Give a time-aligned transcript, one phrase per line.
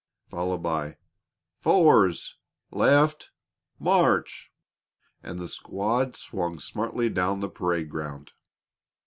[0.31, 0.97] followed by,
[1.59, 2.35] "Fours
[2.71, 3.29] left
[3.77, 4.51] march!"
[5.21, 8.31] and the squad swung smartly down the parade ground.